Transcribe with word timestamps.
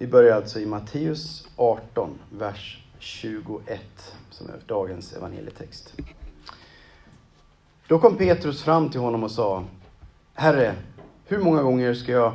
Vi 0.00 0.06
börjar 0.06 0.36
alltså 0.36 0.60
i 0.60 0.66
Matteus 0.66 1.48
18, 1.56 2.18
vers 2.30 2.84
21, 2.98 3.80
som 4.30 4.46
är 4.48 4.60
dagens 4.66 5.12
evangelietext. 5.12 5.94
Då 7.88 7.98
kom 7.98 8.16
Petrus 8.16 8.62
fram 8.62 8.90
till 8.90 9.00
honom 9.00 9.24
och 9.24 9.30
sa, 9.30 9.64
Herre, 10.34 10.74
hur 11.26 11.38
många 11.38 11.62
gånger 11.62 11.94
ska 11.94 12.12
jag, 12.12 12.32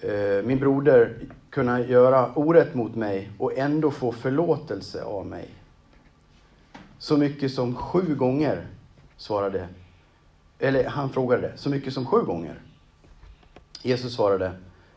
eh, 0.00 0.44
min 0.44 0.58
broder, 0.58 1.18
kunna 1.50 1.80
göra 1.80 2.32
orätt 2.34 2.74
mot 2.74 2.94
mig 2.94 3.30
och 3.38 3.58
ändå 3.58 3.90
få 3.90 4.12
förlåtelse 4.12 5.02
av 5.02 5.26
mig? 5.26 5.48
Så 6.98 7.16
mycket 7.16 7.52
som 7.52 7.76
sju 7.76 8.14
gånger, 8.14 8.66
svarade, 9.16 9.68
eller 10.58 10.84
han 10.84 11.10
frågade, 11.10 11.52
så 11.56 11.70
mycket 11.70 11.92
som 11.92 12.06
sju 12.06 12.22
gånger? 12.22 12.60
Jesus 13.82 14.14
svarade, 14.14 14.52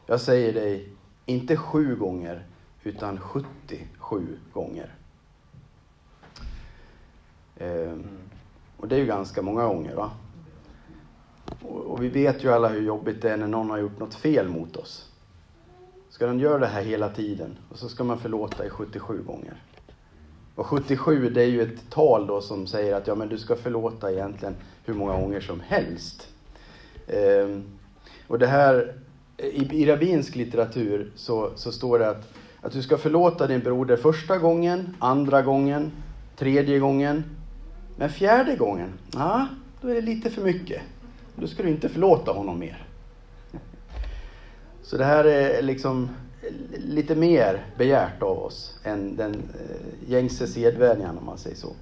jag 0.06 0.22
säger 0.22 0.54
dig, 0.54 0.90
inte 1.32 1.58
sju 1.58 1.96
gånger, 1.96 2.46
utan 2.84 3.20
77 3.20 4.38
gånger. 4.54 4.96
Ehm, 7.58 8.04
och 8.78 8.88
det 8.88 8.96
är 8.96 9.00
ju 9.00 9.06
ganska 9.06 9.42
många 9.42 9.66
gånger. 9.66 9.96
va? 9.96 10.12
Och 11.62 12.04
vi 12.04 12.10
vet 12.10 12.44
ju 12.44 12.52
alla 12.52 12.68
hur 12.68 12.82
jobbigt 12.82 13.22
det 13.22 13.32
är 13.32 13.38
när 13.38 13.48
någon 13.48 13.70
har 13.70 13.78
gjort 13.78 14.00
något 14.00 14.16
fel 14.16 14.50
mot 14.50 14.76
oss. 14.76 15.10
Ska 16.10 16.26
den 16.28 16.40
göra 16.40 16.60
det 16.60 16.68
här 16.68 16.84
hela 16.84 17.10
tiden 17.10 17.58
och 17.70 17.80
så 17.80 17.90
ska 17.90 18.04
man 18.04 18.20
förlåta 18.20 18.66
i 18.66 18.70
77 18.70 19.24
gånger. 19.24 19.62
Och 20.56 20.66
77 20.66 21.30
det 21.30 21.42
är 21.42 21.48
ju 21.48 21.62
ett 21.62 21.90
tal 21.90 22.28
då 22.28 22.42
som 22.42 22.68
säger 22.68 22.96
att 22.96 23.08
ja, 23.08 23.16
men 23.16 23.30
du 23.30 23.38
ska 23.38 23.56
förlåta 23.56 24.12
egentligen 24.12 24.56
hur 24.86 24.94
många 24.94 25.14
gånger 25.14 25.42
som 25.42 25.60
helst. 25.60 26.28
Ehm, 27.08 27.64
och 28.28 28.40
det 28.40 28.48
här, 28.48 29.00
i, 29.42 29.82
i 29.82 29.86
rabbinsk 29.86 30.36
litteratur 30.36 31.12
så, 31.16 31.50
så 31.56 31.72
står 31.72 32.00
det 32.00 32.10
att, 32.10 32.34
att 32.62 32.72
du 32.72 32.82
ska 32.82 32.98
förlåta 32.98 33.48
din 33.48 33.60
broder 33.60 33.98
första 33.98 34.38
gången, 34.38 34.96
andra 35.00 35.42
gången, 35.42 35.92
tredje 36.36 36.80
gången. 36.80 37.24
Men 37.98 38.10
fjärde 38.10 38.56
gången, 38.56 38.90
ja, 39.14 39.48
då 39.82 39.88
är 39.88 39.96
det 39.96 40.02
lite 40.02 40.30
för 40.30 40.44
mycket. 40.44 40.82
Då 41.36 41.48
ska 41.48 41.64
du 41.64 41.70
inte 41.70 41.90
förlåta 41.90 42.32
honom 42.32 42.60
mer. 42.60 42.88
Så 44.84 44.98
det 44.98 45.06
här 45.06 45.24
är 45.24 45.62
liksom 45.62 46.10
lite 46.78 47.16
mer 47.16 47.66
begärt 47.78 48.22
av 48.22 48.40
oss 48.40 48.80
än 48.84 49.16
den 49.16 49.34
eh, 49.34 50.12
gängse 50.12 50.48
sedvänjan 50.48 51.18
om 51.18 51.26
man 51.26 51.38
säger 51.38 51.56
så. 51.56 51.74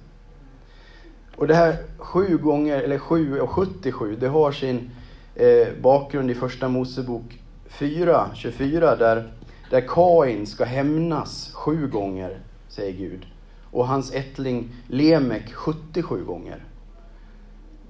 Och 1.36 1.46
det 1.46 1.54
här 1.54 1.76
sju 1.98 2.38
gånger, 2.38 2.82
eller 2.82 2.98
sju 2.98 3.40
och 3.40 3.50
77, 3.50 4.16
det 4.20 4.28
har 4.28 4.52
sin 4.52 4.90
eh, 5.34 5.68
bakgrund 5.82 6.30
i 6.30 6.34
första 6.34 6.68
Mosebok 6.68 7.39
4, 7.70 8.30
24 8.34 8.96
där, 8.96 9.32
där 9.70 9.80
Kain 9.88 10.46
ska 10.46 10.64
hämnas 10.64 11.50
sju 11.52 11.88
gånger, 11.88 12.40
säger 12.68 12.92
Gud. 12.92 13.26
Och 13.70 13.88
hans 13.88 14.12
ättling 14.12 14.68
Lemek 14.88 15.54
77 15.54 16.24
gånger. 16.24 16.64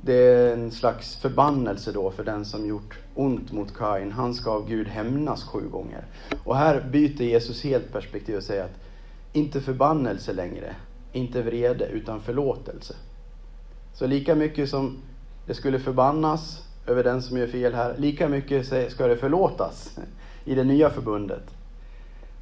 Det 0.03 0.14
är 0.14 0.53
en 0.53 0.70
slags 0.70 1.17
förbannelse 1.17 1.92
då 1.92 2.11
för 2.11 2.25
den 2.25 2.45
som 2.45 2.67
gjort 2.67 2.98
ont 3.14 3.53
mot 3.53 3.75
Kain. 3.75 4.12
Han 4.12 4.34
ska 4.34 4.51
av 4.51 4.69
Gud 4.69 4.89
hämnas 4.89 5.45
sju 5.45 5.69
gånger. 5.69 6.05
Och 6.45 6.56
här 6.56 6.89
byter 6.92 7.23
Jesus 7.23 7.64
helt 7.64 7.92
perspektiv 7.92 8.36
och 8.36 8.42
säger 8.42 8.64
att 8.64 8.81
inte 9.33 9.61
förbannelse 9.61 10.33
längre, 10.33 10.75
inte 11.12 11.42
vrede, 11.42 11.86
utan 11.86 12.20
förlåtelse. 12.20 12.95
Så 13.95 14.06
lika 14.06 14.34
mycket 14.34 14.69
som 14.69 14.97
det 15.47 15.55
skulle 15.55 15.78
förbannas 15.78 16.70
över 16.91 17.05
den 17.05 17.22
som 17.22 17.38
gör 17.38 17.46
fel 17.46 17.74
här, 17.74 17.94
lika 17.98 18.28
mycket 18.28 18.66
ska 18.92 19.06
det 19.06 19.16
förlåtas 19.16 19.98
i 20.44 20.55
det 20.55 20.64
nya 20.64 20.91
förbundet. 20.91 21.42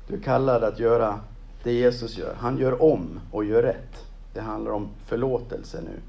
Du 0.09 0.15
är 0.15 0.21
kallad 0.21 0.65
att 0.65 0.79
göra 0.79 1.21
det 1.63 1.73
Jesus 1.73 2.19
gör. 2.19 2.35
Han 2.39 2.59
gör 2.59 2.83
om 2.83 3.21
och 3.31 3.45
gör 3.45 3.63
rätt. 3.63 4.07
Det 4.35 4.41
handlar 4.41 4.73
om 4.73 4.89
förlåtelse 5.07 5.81
nu. 5.83 6.01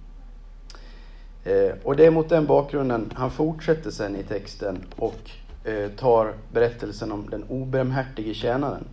Eh, 1.51 1.73
och 1.83 1.95
det 1.95 2.05
är 2.05 2.11
mot 2.11 2.29
den 2.29 2.45
bakgrunden 2.45 3.11
han 3.15 3.31
fortsätter 3.31 3.91
sen 3.91 4.15
i 4.15 4.23
texten 4.23 4.77
och 4.95 5.31
eh, 5.63 5.89
tar 5.89 6.33
berättelsen 6.53 7.11
om 7.11 7.29
den 7.29 7.43
obarmhärtige 7.43 8.33
tjänaren. 8.33 8.83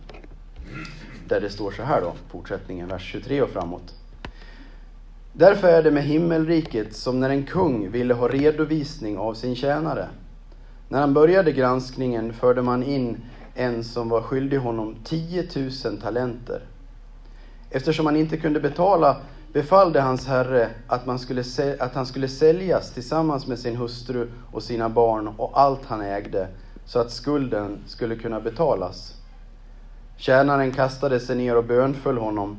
Där 1.27 1.41
det 1.41 1.49
står 1.49 1.71
så 1.71 1.83
här 1.83 2.01
då, 2.01 2.13
fortsättningen, 2.29 2.87
vers 2.87 3.11
23 3.11 3.41
och 3.41 3.49
framåt. 3.49 3.93
Därför 5.39 5.67
är 5.67 5.83
det 5.83 5.91
med 5.91 6.03
himmelriket 6.03 6.95
som 6.95 7.19
när 7.19 7.29
en 7.29 7.43
kung 7.43 7.91
ville 7.91 8.13
ha 8.13 8.27
redovisning 8.27 9.17
av 9.17 9.33
sin 9.33 9.55
tjänare. 9.55 10.07
När 10.89 10.99
han 10.99 11.13
började 11.13 11.51
granskningen 11.51 12.33
förde 12.33 12.61
man 12.61 12.83
in 12.83 13.17
en 13.55 13.83
som 13.83 14.09
var 14.09 14.21
skyldig 14.21 14.57
honom 14.57 14.95
10 15.03 15.47
000 15.85 16.01
talenter. 16.01 16.61
Eftersom 17.69 18.05
han 18.05 18.15
inte 18.15 18.37
kunde 18.37 18.59
betala 18.59 19.17
befallde 19.53 20.01
hans 20.01 20.27
herre 20.27 20.69
att, 20.87 21.05
man 21.05 21.19
skulle, 21.19 21.43
att 21.79 21.95
han 21.95 22.05
skulle 22.05 22.27
säljas 22.27 22.91
tillsammans 22.91 23.47
med 23.47 23.59
sin 23.59 23.75
hustru 23.75 24.31
och 24.51 24.63
sina 24.63 24.89
barn 24.89 25.27
och 25.27 25.59
allt 25.59 25.85
han 25.85 26.01
ägde, 26.01 26.47
så 26.85 26.99
att 26.99 27.11
skulden 27.11 27.77
skulle 27.87 28.15
kunna 28.15 28.39
betalas. 28.39 29.13
Tjänaren 30.15 30.71
kastade 30.71 31.19
sig 31.19 31.35
ner 31.35 31.57
och 31.57 31.65
bönföll 31.65 32.17
honom. 32.17 32.57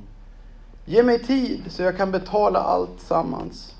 Ge 0.91 1.03
mig 1.03 1.19
tid 1.19 1.63
så 1.69 1.83
jag 1.83 1.97
kan 1.97 2.11
betala 2.11 2.59
allt 2.59 3.01
sammans. 3.01 3.75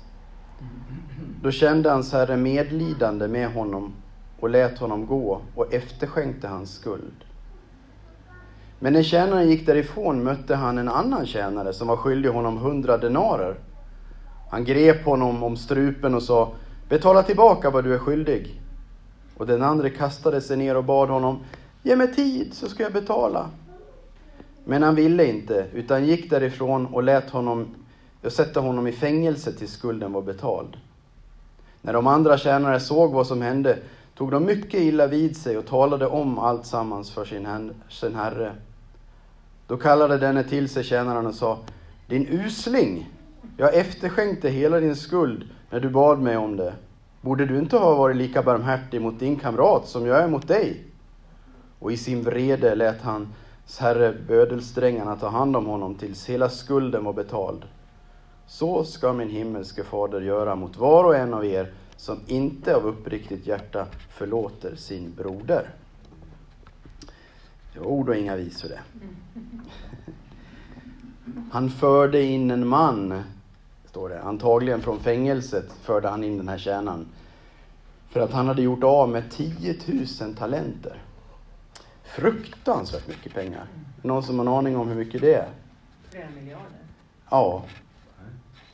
Då 1.41 1.51
kände 1.51 1.89
hans 1.89 2.13
herre 2.13 2.37
medlidande 2.37 3.27
med 3.27 3.53
honom 3.53 3.93
och 4.39 4.49
lät 4.49 4.79
honom 4.79 5.05
gå 5.05 5.41
och 5.55 5.73
efterskänkte 5.73 6.47
hans 6.47 6.73
skuld. 6.73 7.25
Men 8.79 8.93
när 8.93 9.03
tjänaren 9.03 9.49
gick 9.49 9.65
därifrån 9.65 10.23
mötte 10.23 10.55
han 10.55 10.77
en 10.77 10.89
annan 10.89 11.25
tjänare 11.25 11.73
som 11.73 11.87
var 11.87 11.97
skyldig 11.97 12.29
honom 12.29 12.57
hundra 12.57 12.97
denarer. 12.97 13.55
Han 14.51 14.65
grep 14.65 15.05
honom 15.05 15.43
om 15.43 15.57
strupen 15.57 16.15
och 16.15 16.23
sa, 16.23 16.53
betala 16.89 17.23
tillbaka 17.23 17.69
vad 17.69 17.83
du 17.83 17.93
är 17.93 17.99
skyldig. 17.99 18.61
Och 19.37 19.47
den 19.47 19.63
andre 19.63 19.89
kastade 19.89 20.41
sig 20.41 20.57
ner 20.57 20.77
och 20.77 20.83
bad 20.83 21.09
honom, 21.09 21.39
ge 21.83 21.95
mig 21.95 22.13
tid 22.13 22.53
så 22.53 22.67
ska 22.67 22.83
jag 22.83 22.93
betala. 22.93 23.49
Men 24.69 24.83
han 24.83 24.95
ville 24.95 25.25
inte, 25.25 25.65
utan 25.73 26.05
gick 26.05 26.29
därifrån 26.29 26.85
och 26.85 27.03
lät 27.03 27.29
honom 27.29 27.67
sätta 28.23 28.59
honom 28.59 28.87
i 28.87 28.91
fängelse 28.91 29.53
tills 29.53 29.71
skulden 29.71 30.13
var 30.13 30.21
betald. 30.21 30.77
När 31.81 31.93
de 31.93 32.07
andra 32.07 32.37
tjänare 32.37 32.79
såg 32.79 33.11
vad 33.11 33.27
som 33.27 33.41
hände 33.41 33.77
tog 34.17 34.31
de 34.31 34.45
mycket 34.45 34.79
illa 34.79 35.07
vid 35.07 35.37
sig 35.37 35.57
och 35.57 35.65
talade 35.65 36.07
om 36.07 36.39
allt 36.39 36.65
sammans 36.65 37.11
för 37.11 37.25
sin, 37.25 37.71
sin 37.89 38.15
herre. 38.15 38.55
Då 39.67 39.77
kallade 39.77 40.17
denne 40.17 40.43
till 40.43 40.69
sig 40.69 40.83
tjänaren 40.83 41.27
och 41.27 41.35
sa, 41.35 41.59
din 42.07 42.27
usling, 42.27 43.09
jag 43.57 43.75
efterskänkte 43.75 44.49
hela 44.49 44.79
din 44.79 44.95
skuld 44.95 45.49
när 45.69 45.79
du 45.79 45.89
bad 45.89 46.19
mig 46.19 46.37
om 46.37 46.57
det. 46.57 46.73
Borde 47.21 47.45
du 47.45 47.59
inte 47.59 47.77
ha 47.77 47.95
varit 47.95 48.17
lika 48.17 48.43
barmhärtig 48.43 49.01
mot 49.01 49.19
din 49.19 49.35
kamrat 49.35 49.87
som 49.87 50.05
jag 50.05 50.19
är 50.19 50.27
mot 50.27 50.47
dig? 50.47 50.83
Och 51.79 51.91
i 51.91 51.97
sin 51.97 52.23
vrede 52.23 52.75
lät 52.75 53.01
han, 53.01 53.27
herre 53.77 54.13
bödelsträngarna 54.27 55.15
ta 55.15 55.29
hand 55.29 55.55
om 55.55 55.65
honom 55.65 55.95
tills 55.95 56.25
hela 56.25 56.49
skulden 56.49 57.03
var 57.03 57.13
betald. 57.13 57.65
Så 58.47 58.83
ska 58.83 59.13
min 59.13 59.29
himmelske 59.29 59.83
fader 59.83 60.21
göra 60.21 60.55
mot 60.55 60.77
var 60.77 61.03
och 61.03 61.15
en 61.15 61.33
av 61.33 61.45
er 61.45 61.73
som 61.97 62.19
inte 62.27 62.75
av 62.75 62.87
uppriktigt 62.87 63.47
hjärta 63.47 63.85
förlåter 64.09 64.75
sin 64.75 65.13
broder. 65.17 65.69
Det 67.73 67.79
var 67.79 67.87
ord 67.87 68.09
och 68.09 68.15
inga 68.15 68.35
visor 68.35 68.69
det. 68.69 68.79
Han 71.51 71.69
förde 71.69 72.23
in 72.23 72.51
en 72.51 72.67
man, 72.67 73.23
står 73.85 74.09
det, 74.09 74.21
antagligen 74.21 74.81
från 74.81 74.99
fängelset 74.99 75.71
förde 75.81 76.09
han 76.09 76.23
in 76.23 76.37
den 76.37 76.47
här 76.47 76.57
tjänaren. 76.57 77.05
För 78.09 78.19
att 78.19 78.31
han 78.31 78.47
hade 78.47 78.61
gjort 78.61 78.83
av 78.83 79.09
med 79.09 79.31
10 79.31 79.75
000 80.21 80.35
talenter. 80.35 81.01
Fruktansvärt 82.15 83.07
mycket 83.07 83.33
pengar. 83.33 83.65
Någon 84.01 84.23
som 84.23 84.39
har 84.39 84.45
en 84.45 84.53
aning 84.53 84.77
om 84.77 84.87
hur 84.87 84.95
mycket 84.95 85.21
det 85.21 85.33
är? 85.33 85.47
Flera 86.09 86.29
miljarder. 86.35 86.77
Ja. 87.29 87.63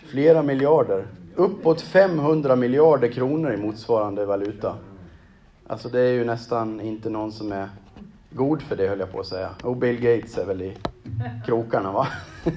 Flera 0.07 0.44
miljarder. 0.44 1.07
Uppåt 1.36 1.81
500 1.81 2.56
miljarder 2.56 3.12
kronor 3.12 3.54
i 3.54 3.57
motsvarande 3.57 4.25
valuta. 4.25 4.75
Alltså 5.68 5.89
det 5.89 6.00
är 6.00 6.13
ju 6.13 6.25
nästan 6.25 6.81
inte 6.81 7.10
någon 7.10 7.31
som 7.31 7.51
är 7.51 7.69
god 8.30 8.62
för 8.62 8.75
det 8.75 8.88
höll 8.88 9.00
jag 9.00 9.12
på 9.12 9.19
att 9.19 9.27
säga. 9.27 9.50
Och 9.63 9.75
Bill 9.75 10.01
Gates 10.01 10.38
är 10.38 10.45
väl 10.45 10.62
i 10.62 10.77
krokarna 11.45 11.92
va. 11.92 12.07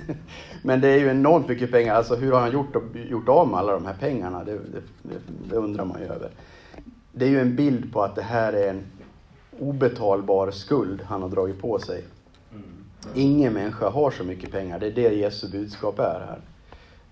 Men 0.62 0.80
det 0.80 0.88
är 0.88 0.98
ju 0.98 1.10
enormt 1.10 1.48
mycket 1.48 1.70
pengar. 1.70 1.94
Alltså 1.94 2.16
hur 2.16 2.32
har 2.32 2.40
han 2.40 2.52
gjort, 2.52 2.76
gjort 2.94 3.28
av 3.28 3.48
med 3.48 3.58
alla 3.58 3.72
de 3.72 3.86
här 3.86 3.96
pengarna? 4.00 4.44
Det, 4.44 4.52
det, 4.52 5.18
det 5.50 5.56
undrar 5.56 5.84
man 5.84 6.00
ju 6.00 6.06
över. 6.06 6.30
Det 7.12 7.24
är 7.24 7.28
ju 7.28 7.40
en 7.40 7.56
bild 7.56 7.92
på 7.92 8.02
att 8.02 8.14
det 8.14 8.22
här 8.22 8.52
är 8.52 8.70
en 8.70 8.82
obetalbar 9.60 10.50
skuld 10.50 11.02
han 11.02 11.22
har 11.22 11.28
dragit 11.28 11.60
på 11.60 11.78
sig. 11.78 12.04
Ingen 13.14 13.52
människa 13.52 13.88
har 13.88 14.10
så 14.10 14.24
mycket 14.24 14.52
pengar. 14.52 14.78
Det 14.78 14.86
är 14.86 14.90
det 14.90 15.14
Jesu 15.14 15.48
budskap 15.48 15.98
är 15.98 16.02
här. 16.02 16.40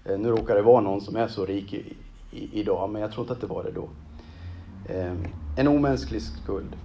Eh, 0.04 0.19
nu 0.19 0.28
råkar 0.28 0.54
det 0.54 0.62
vara 0.62 0.81
någon 0.81 1.00
som 1.00 1.16
är 1.16 1.28
så 1.28 1.46
rik 1.46 1.75
i, 1.75 1.96
i, 2.31 2.60
idag, 2.60 2.90
men 2.90 3.02
jag 3.02 3.12
tror 3.12 3.25
inte 3.25 3.32
att 3.32 3.40
det 3.40 3.46
var 3.46 3.64
det 3.64 3.70
då. 3.70 3.88
Eh, 4.94 5.12
en 5.56 5.69
omänsklig 5.69 6.22
skuld. 6.22 6.76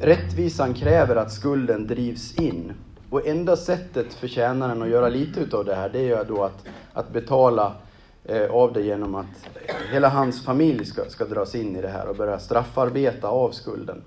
Rättvisan 0.00 0.74
kräver 0.74 1.16
att 1.16 1.32
skulden 1.32 1.86
drivs 1.86 2.38
in. 2.38 2.72
Och 3.10 3.26
enda 3.26 3.56
sättet 3.56 4.14
för 4.14 4.28
tjänaren 4.28 4.82
att 4.82 4.88
göra 4.88 5.08
lite 5.08 5.40
utav 5.40 5.64
det 5.64 5.74
här, 5.74 5.88
det 5.88 6.10
är 6.10 6.24
då 6.24 6.42
att, 6.42 6.64
att 6.92 7.12
betala 7.12 7.72
eh, 8.24 8.50
av 8.50 8.72
det 8.72 8.82
genom 8.82 9.14
att 9.14 9.48
hela 9.92 10.08
hans 10.08 10.44
familj 10.44 10.84
ska, 10.84 11.04
ska 11.04 11.24
dras 11.24 11.54
in 11.54 11.76
i 11.76 11.82
det 11.82 11.88
här 11.88 12.08
och 12.08 12.16
börja 12.16 12.38
straffarbeta 12.38 13.28
av 13.28 13.50
skulden. 13.50 14.02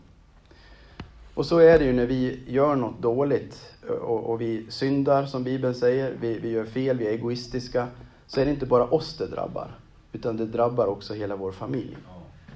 Och 1.38 1.46
så 1.46 1.58
är 1.58 1.80
det 1.80 1.86
ju 1.86 1.94
när 1.94 2.06
vi 2.06 2.40
gör 2.48 2.76
något 2.76 3.02
dåligt 3.02 3.74
eh, 3.88 3.96
och, 3.96 4.30
och 4.30 4.42
vi 4.42 4.66
syndar, 4.70 5.26
som 5.26 5.44
Bibeln 5.44 5.76
säger, 5.76 6.14
vi, 6.22 6.40
vi 6.40 6.50
gör 6.50 6.66
fel, 6.66 6.98
vi 6.98 7.08
är 7.08 7.12
egoistiska, 7.12 7.88
så 8.28 8.40
är 8.42 8.46
det 8.46 8.52
inte 8.52 8.66
bara 8.66 8.86
oss 8.86 9.18
det 9.18 9.28
drabbar, 9.28 9.80
utan 10.12 10.38
det 10.38 10.46
drabbar 10.46 10.88
också 10.88 11.14
hela 11.14 11.36
vår 11.36 11.52
familj. 11.52 11.98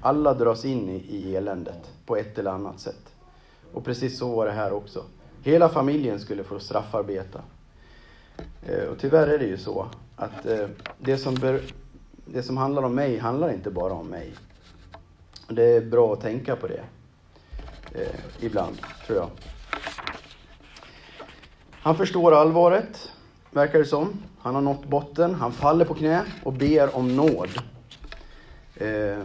Alla 0.02 0.34
dras 0.34 0.66
in 0.66 0.90
i, 0.90 0.96
i 0.96 1.36
eländet 1.36 1.92
på 2.06 2.16
ett 2.16 2.40
eller 2.40 2.52
annat 2.52 2.80
sätt. 2.80 3.16
Och 3.74 3.86
precis 3.86 4.20
så 4.20 4.36
var 4.36 4.46
det 4.46 4.52
här 4.52 4.74
också. 4.74 5.04
Hela 5.44 5.70
familjen 5.70 6.20
skulle 6.20 6.44
få 6.44 6.60
straffarbeta. 6.60 7.42
Eh, 8.66 8.84
och 8.84 8.98
tyvärr 9.00 9.28
är 9.28 9.40
det 9.40 9.46
ju 9.46 9.58
så 9.58 9.88
att 10.16 10.46
eh, 10.46 10.68
det 10.98 11.18
som, 11.18 11.36
bör, 11.36 11.62
det 12.26 12.44
som 12.44 12.58
handlar 12.58 12.84
om 12.84 12.96
mig 12.96 13.18
handlar 13.18 13.54
inte 13.54 13.72
bara 13.72 13.94
om 13.94 14.08
mig. 14.08 14.34
Det 15.48 15.64
är 15.64 15.82
bra 15.82 16.14
att 16.14 16.22
tänka 16.22 16.56
på 16.56 16.68
det. 16.68 16.84
Eh, 17.96 18.20
ibland, 18.40 18.78
tror 19.08 19.18
jag. 19.18 19.30
Han 21.72 21.96
förstår 21.96 22.32
allvaret, 22.32 23.12
verkar 23.52 23.80
det 23.80 23.86
som. 23.86 24.24
Han 24.40 24.56
har 24.56 24.62
nått 24.62 24.86
botten. 24.86 25.36
Han 25.36 25.52
faller 25.52 25.86
på 25.86 25.94
knä 25.94 26.24
och 26.44 26.54
ber 26.54 26.96
om 26.96 27.16
nåd. 27.16 27.50
Eh, 28.76 29.20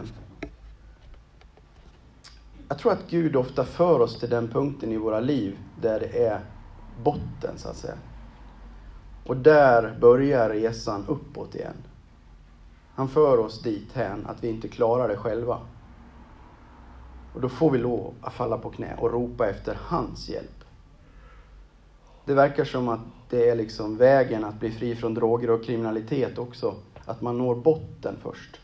jag 2.67 2.79
tror 2.79 2.91
att 2.91 3.09
Gud 3.09 3.35
ofta 3.35 3.65
för 3.65 3.99
oss 3.99 4.19
till 4.19 4.29
den 4.29 4.47
punkten 4.47 4.91
i 4.91 4.97
våra 4.97 5.19
liv 5.19 5.57
där 5.81 5.99
det 5.99 6.25
är 6.25 6.39
botten, 7.03 7.57
så 7.57 7.69
att 7.69 7.77
säga. 7.77 7.97
Och 9.25 9.37
där 9.37 9.97
börjar 10.01 10.49
resan 10.49 11.05
uppåt 11.07 11.55
igen. 11.55 11.83
Han 12.95 13.09
för 13.09 13.37
oss 13.37 13.61
dit 13.61 13.93
hän 13.93 14.25
att 14.25 14.43
vi 14.43 14.47
inte 14.47 14.67
klarar 14.67 15.07
det 15.07 15.17
själva. 15.17 15.59
Och 17.37 17.41
då 17.41 17.49
får 17.49 17.71
vi 17.71 17.77
lov 17.77 18.13
att 18.21 18.33
falla 18.33 18.57
på 18.57 18.69
knä 18.69 18.95
och 18.97 19.11
ropa 19.11 19.49
efter 19.49 19.77
hans 19.81 20.29
hjälp. 20.29 20.63
Det 22.25 22.33
verkar 22.33 22.65
som 22.65 22.89
att 22.89 22.99
det 23.29 23.49
är 23.49 23.55
liksom 23.55 23.97
vägen 23.97 24.43
att 24.43 24.59
bli 24.59 24.71
fri 24.71 24.95
från 24.95 25.13
droger 25.13 25.49
och 25.49 25.65
kriminalitet 25.65 26.37
också. 26.37 26.75
Att 27.05 27.21
man 27.21 27.37
når 27.37 27.55
botten 27.55 28.15
först. 28.23 28.59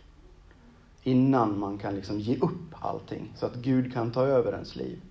Innan 1.04 1.60
man 1.60 1.78
kan 1.78 1.96
liksom 1.96 2.20
ge 2.20 2.38
upp 2.38 2.76
allting, 2.80 3.32
så 3.36 3.46
att 3.46 3.56
Gud 3.56 3.94
kan 3.94 4.12
ta 4.12 4.26
över 4.26 4.54
ens 4.54 4.76
liv. 4.76 5.02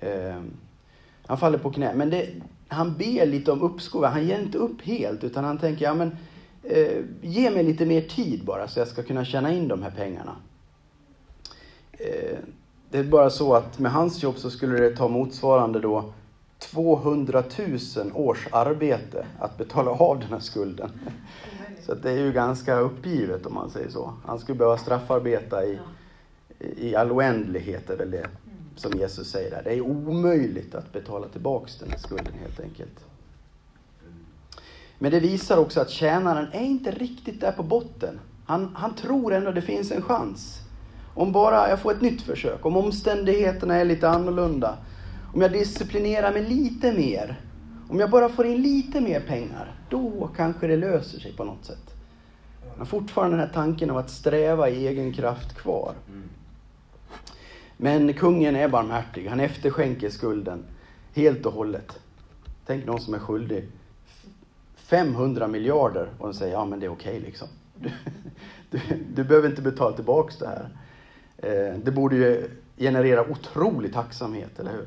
Eh, 0.00 0.42
han 1.26 1.38
faller 1.38 1.58
på 1.58 1.72
knä, 1.72 1.94
men 1.94 2.10
det, 2.10 2.28
han 2.68 2.96
ber 2.96 3.26
lite 3.26 3.52
om 3.52 3.62
uppskov. 3.62 4.04
Han 4.04 4.26
ger 4.26 4.40
inte 4.40 4.58
upp 4.58 4.82
helt, 4.82 5.24
utan 5.24 5.44
han 5.44 5.58
tänker, 5.58 5.84
ja 5.84 5.94
men 5.94 6.16
eh, 6.62 7.04
ge 7.22 7.50
mig 7.50 7.62
lite 7.62 7.86
mer 7.86 8.00
tid 8.00 8.44
bara 8.44 8.68
så 8.68 8.78
jag 8.78 8.88
ska 8.88 9.02
kunna 9.02 9.24
tjäna 9.24 9.52
in 9.52 9.68
de 9.68 9.82
här 9.82 9.90
pengarna. 9.90 10.36
Eh, 11.98 12.38
det 12.90 12.98
är 12.98 13.04
bara 13.04 13.30
så 13.30 13.54
att 13.54 13.78
med 13.78 13.92
hans 13.92 14.22
jobb 14.22 14.38
så 14.38 14.50
skulle 14.50 14.78
det 14.78 14.96
ta 14.96 15.08
motsvarande 15.08 15.80
då 15.80 16.12
200 16.58 17.42
000 17.96 18.12
års 18.14 18.46
arbete 18.52 19.26
att 19.38 19.58
betala 19.58 19.90
av 19.90 20.20
den 20.20 20.28
här 20.28 20.40
skulden. 20.40 20.90
Så 21.86 21.94
det 21.94 22.10
är 22.10 22.18
ju 22.18 22.32
ganska 22.32 22.78
uppgivet 22.78 23.46
om 23.46 23.54
man 23.54 23.70
säger 23.70 23.90
så. 23.90 24.12
Han 24.26 24.38
skulle 24.38 24.58
behöva 24.58 24.78
straffarbeta 24.78 25.64
i, 25.66 25.78
i 26.58 26.94
all 26.94 27.12
oändlighet, 27.12 27.90
är 27.90 27.96
väl 27.96 28.10
det 28.10 28.26
som 28.76 28.92
Jesus 28.92 29.30
säger 29.30 29.50
där. 29.50 29.62
Det 29.64 29.74
är 29.74 29.80
omöjligt 29.80 30.74
att 30.74 30.92
betala 30.92 31.28
tillbaks 31.28 31.78
den 31.78 31.90
här 31.90 31.98
skulden 31.98 32.32
helt 32.40 32.60
enkelt. 32.60 33.04
Men 34.98 35.10
det 35.10 35.20
visar 35.20 35.56
också 35.56 35.80
att 35.80 35.90
tjänaren 35.90 36.46
är 36.52 36.64
inte 36.64 36.90
riktigt 36.90 37.40
där 37.40 37.52
på 37.52 37.62
botten. 37.62 38.20
Han, 38.46 38.76
han 38.76 38.94
tror 38.94 39.32
ändå 39.34 39.52
det 39.52 39.62
finns 39.62 39.90
en 39.92 40.02
chans. 40.02 40.60
Om 41.18 41.32
bara 41.32 41.68
jag 41.68 41.80
får 41.80 41.92
ett 41.92 42.00
nytt 42.00 42.22
försök, 42.22 42.66
om 42.66 42.76
omständigheterna 42.76 43.74
är 43.74 43.84
lite 43.84 44.08
annorlunda, 44.08 44.76
om 45.34 45.40
jag 45.40 45.52
disciplinerar 45.52 46.32
mig 46.32 46.42
lite 46.42 46.92
mer, 46.92 47.40
om 47.88 48.00
jag 48.00 48.10
bara 48.10 48.28
får 48.28 48.46
in 48.46 48.62
lite 48.62 49.00
mer 49.00 49.20
pengar, 49.20 49.74
då 49.88 50.30
kanske 50.36 50.66
det 50.66 50.76
löser 50.76 51.20
sig 51.20 51.32
på 51.36 51.44
något 51.44 51.64
sätt. 51.64 51.94
Men 52.76 52.86
fortfarande 52.86 53.36
den 53.36 53.46
här 53.46 53.54
tanken 53.54 53.90
av 53.90 53.96
att 53.96 54.10
sträva 54.10 54.68
i 54.68 54.86
egen 54.86 55.12
kraft 55.12 55.54
kvar. 55.54 55.94
Men 57.76 58.14
kungen 58.14 58.56
är 58.56 58.68
barmhärtig, 58.68 59.26
han 59.26 59.40
efterskänker 59.40 60.10
skulden 60.10 60.64
helt 61.14 61.46
och 61.46 61.52
hållet. 61.52 61.98
Tänk 62.66 62.86
någon 62.86 63.00
som 63.00 63.14
är 63.14 63.18
skyldig 63.18 63.68
500 64.76 65.46
miljarder 65.46 66.08
och 66.18 66.34
säger 66.34 66.52
ja 66.52 66.64
men 66.64 66.80
det 66.80 66.86
är 66.86 66.92
okej 66.92 67.16
okay, 67.16 67.26
liksom. 67.26 67.48
Du, 67.74 67.90
du, 68.70 68.80
du, 69.14 69.24
behöver 69.24 69.48
inte 69.48 69.62
betala 69.62 69.96
tillbaks 69.96 70.38
det 70.38 70.46
här. 70.46 70.68
Eh, 71.38 71.74
det 71.84 71.90
borde 71.90 72.16
ju 72.16 72.50
generera 72.76 73.30
otrolig 73.30 73.92
tacksamhet, 73.92 74.58
eller 74.58 74.72
hur? 74.72 74.86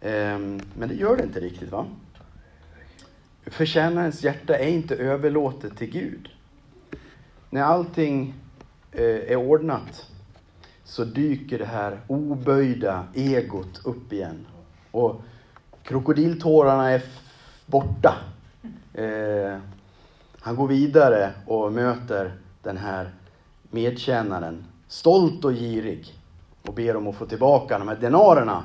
Mm. 0.00 0.60
Men 0.78 0.88
det 0.88 0.94
gör 0.94 1.16
det 1.16 1.22
inte 1.22 1.40
riktigt 1.40 1.70
va? 1.70 1.86
Förtjänarens 3.46 4.22
hjärta 4.22 4.58
är 4.58 4.68
inte 4.68 4.96
överlåtet 4.96 5.76
till 5.76 5.90
Gud. 5.90 6.28
När 7.50 7.62
allting 7.62 8.34
eh, 8.92 9.04
är 9.04 9.36
ordnat 9.36 10.10
så 10.84 11.04
dyker 11.04 11.58
det 11.58 11.64
här 11.64 12.00
oböjda 12.06 13.06
egot 13.14 13.86
upp 13.86 14.12
igen. 14.12 14.46
Och 14.90 15.20
krokodiltårarna 15.82 16.90
är 16.90 17.02
borta. 17.66 18.16
Eh, 18.94 19.58
han 20.40 20.56
går 20.56 20.68
vidare 20.68 21.32
och 21.46 21.72
möter 21.72 22.34
den 22.62 22.76
här 22.76 23.10
medtjänaren, 23.70 24.64
stolt 24.88 25.44
och 25.44 25.52
girig, 25.52 26.14
och 26.62 26.74
ber 26.74 26.96
om 26.96 27.06
att 27.06 27.16
få 27.16 27.26
tillbaka 27.26 27.78
de 27.78 27.88
här 27.88 27.96
denarerna. 27.96 28.64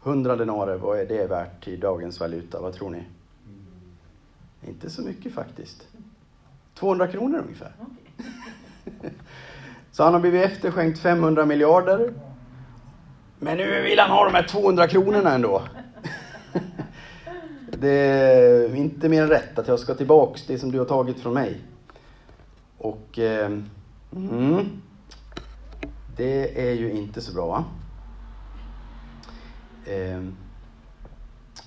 Hundra 0.00 0.36
denarer, 0.36 0.76
vad 0.76 1.00
är 1.00 1.06
det 1.06 1.26
värt 1.26 1.68
i 1.68 1.76
dagens 1.76 2.20
valuta? 2.20 2.60
Vad 2.60 2.72
tror 2.72 2.90
ni? 2.90 3.02
Inte 4.68 4.90
så 4.90 5.02
mycket 5.02 5.34
faktiskt. 5.34 5.86
200 6.74 7.06
kronor 7.06 7.38
ungefär. 7.38 7.72
Så 9.92 10.04
han 10.04 10.12
har 10.12 10.20
blivit 10.20 10.44
efterskänkt 10.44 10.98
500 10.98 11.46
miljarder. 11.46 12.12
Men 13.38 13.56
nu 13.56 13.82
vill 13.82 13.98
han 13.98 14.10
ha 14.10 14.24
de 14.24 14.34
här 14.34 14.48
200 14.48 14.88
kronorna 14.88 15.34
ändå. 15.34 15.62
Det 17.78 17.88
är 17.88 18.74
inte 18.74 19.08
mer 19.08 19.22
än 19.22 19.28
rätt 19.28 19.58
att 19.58 19.68
jag 19.68 19.78
ska 19.78 19.94
tillbaks 19.94 20.46
det 20.46 20.58
som 20.58 20.72
du 20.72 20.78
har 20.78 20.86
tagit 20.86 21.20
från 21.20 21.34
mig. 21.34 21.60
Och 22.78 23.18
eh, 23.18 23.50
mm, 24.12 24.82
det 26.16 26.68
är 26.70 26.74
ju 26.74 26.92
inte 26.92 27.20
så 27.20 27.32
bra 27.32 27.46
va? 27.46 27.64
Eh, 29.86 30.22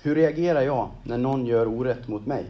hur 0.02 0.14
reagerar 0.14 0.60
jag 0.60 0.90
när 1.02 1.18
någon 1.18 1.46
gör 1.46 1.68
orätt 1.68 2.08
mot 2.08 2.26
mig? 2.26 2.46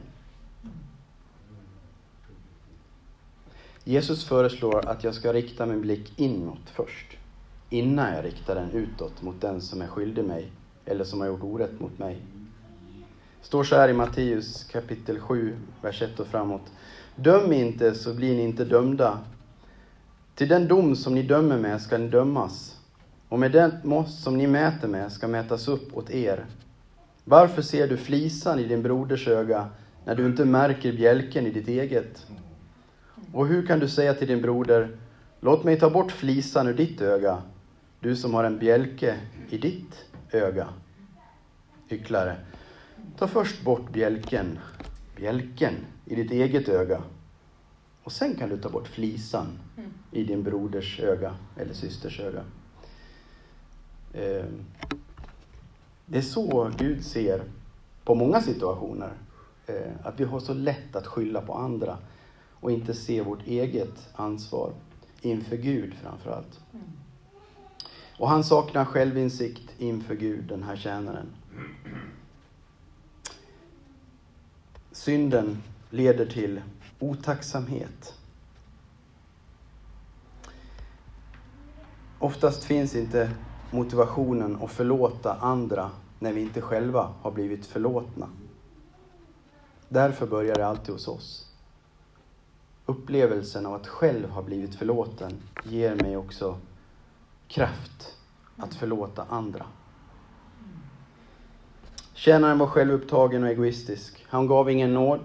Jesus 3.85 4.25
föreslår 4.25 4.87
att 4.87 5.05
jag 5.05 5.15
ska 5.15 5.33
rikta 5.33 5.67
min 5.67 5.81
blick 5.81 6.13
inåt 6.17 6.71
först, 6.75 7.17
innan 7.71 8.15
jag 8.15 8.25
riktar 8.25 8.55
den 8.55 8.71
utåt 8.71 9.23
mot 9.23 9.41
den 9.41 9.61
som 9.61 9.83
är 9.83 9.87
skyldig 9.87 10.25
mig 10.25 10.51
eller 10.85 11.05
som 11.05 11.21
har 11.21 11.27
gjort 11.27 11.43
orätt 11.43 11.81
mot 11.81 11.99
mig. 11.99 12.21
Det 13.41 13.47
står 13.47 13.65
så 13.65 13.77
här 13.77 13.89
i 13.89 13.93
Matteus 13.93 14.65
kapitel 14.65 15.21
7, 15.21 15.57
vers 15.83 16.03
1 16.03 16.21
och 16.21 16.27
framåt. 16.27 16.73
Döm 17.17 17.53
inte 17.53 17.95
så 17.95 18.15
blir 18.15 18.37
ni 18.37 18.43
inte 18.43 18.65
dömda. 18.65 19.19
Till 20.41 20.49
den 20.49 20.69
dom 20.69 20.97
som 20.97 21.15
ni 21.15 21.23
dömer 21.23 21.59
med 21.59 21.81
ska 21.81 21.99
ni 21.99 22.09
dömas, 22.09 22.77
och 23.29 23.39
med 23.39 23.53
den 23.53 23.73
mått 23.85 24.11
som 24.11 24.39
ni 24.39 24.47
mäter 24.47 24.89
med 24.89 25.13
ska 25.13 25.29
mätas 25.29 25.69
upp 25.69 25.97
åt 25.97 26.11
er. 26.11 26.47
Varför 27.25 27.63
ser 27.63 27.89
du 27.89 27.97
flisan 27.97 28.59
i 28.59 28.65
din 28.65 28.83
broders 28.83 29.29
öga 29.29 29.69
när 30.05 30.15
du 30.15 30.27
inte 30.27 30.45
märker 30.45 30.93
bjälken 30.93 31.47
i 31.47 31.51
ditt 31.51 31.69
eget? 31.69 32.27
Och 33.33 33.47
hur 33.47 33.67
kan 33.67 33.79
du 33.79 33.89
säga 33.89 34.15
till 34.15 34.29
din 34.29 34.43
broder, 34.43 34.99
låt 35.41 35.65
mig 35.65 35.81
ta 35.81 35.91
bort 35.91 36.13
flisan 36.13 36.69
ur 36.69 36.75
ditt 36.75 37.01
öga, 37.01 37.43
du 38.01 38.17
som 38.17 38.35
har 38.35 38.45
en 38.45 38.59
bjälke 38.59 39.17
i 39.51 39.59
ditt 39.59 40.05
öga? 40.31 40.69
Hycklare, 41.89 42.37
ta 43.19 43.29
först 43.29 43.63
bort 43.63 43.93
bjälken, 43.93 44.59
bjälken 45.17 45.75
i 46.05 46.15
ditt 46.15 46.31
eget 46.31 46.69
öga. 46.69 47.03
Och 48.05 48.13
sen 48.13 48.35
kan 48.35 48.49
du 48.49 48.59
ta 48.59 48.69
bort 48.69 48.89
flisan 48.89 49.47
i 50.13 50.25
din 50.25 50.43
broders 50.43 51.01
öga 51.01 51.37
eller 51.57 51.75
systers 51.75 52.21
öga. 52.21 52.45
Ehm, 54.15 54.65
det 56.07 56.19
är 56.19 56.23
så 56.23 56.71
Gud 56.79 57.05
ser 57.05 57.43
på 58.05 58.15
många 58.15 58.41
situationer. 58.41 59.13
Eh, 59.67 59.93
att 60.03 60.21
vi 60.21 60.25
har 60.25 60.41
så 60.41 60.55
lätt 60.55 60.97
att 60.97 61.07
skylla 61.07 61.41
på 61.41 61.55
andra 61.55 61.99
och 62.61 62.71
inte 62.71 62.95
se 62.95 63.23
vårt 63.23 63.47
eget 63.47 64.09
ansvar 64.15 64.73
inför 65.21 65.57
Gud 65.57 65.95
framförallt. 65.95 66.61
Och 68.19 68.29
han 68.29 68.45
saknar 68.45 68.85
självinsikt 68.85 69.73
inför 69.79 70.15
Gud, 70.15 70.45
den 70.45 70.63
här 70.63 70.77
tjänaren. 70.77 71.27
Synden 74.93 75.63
leder 75.91 76.27
till 76.27 76.61
otacksamhet. 76.99 78.15
Oftast 82.23 82.65
finns 82.65 82.95
inte 82.97 83.31
motivationen 83.71 84.63
att 84.63 84.71
förlåta 84.71 85.35
andra 85.35 85.91
när 86.19 86.33
vi 86.33 86.41
inte 86.41 86.61
själva 86.61 87.13
har 87.23 87.31
blivit 87.31 87.67
förlåtna. 87.67 88.29
Därför 89.89 90.27
börjar 90.27 90.55
det 90.55 90.67
alltid 90.67 90.95
hos 90.95 91.09
oss. 91.09 91.47
Upplevelsen 92.87 93.67
av 93.67 93.75
att 93.75 93.87
själv 93.87 94.31
ha 94.31 94.43
blivit 94.43 94.75
förlåten 94.75 95.43
ger 95.65 95.95
mig 95.95 96.17
också 96.17 96.59
kraft 97.49 98.17
att 98.57 98.75
förlåta 98.75 99.25
andra. 99.29 99.67
Tjänaren 102.15 102.59
var 102.59 102.67
självupptagen 102.67 103.43
och 103.43 103.49
egoistisk. 103.49 104.27
Han 104.29 104.47
gav 104.47 104.71
ingen 104.71 104.95
nåd. 104.95 105.21